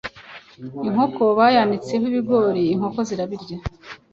[0.87, 3.57] Inkoko bayanitseho ibigori, inkoko zirabirya.